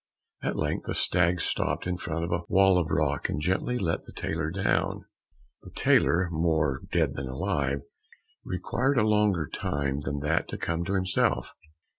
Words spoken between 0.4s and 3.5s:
At length the stag stopped in front of a wall of rock, and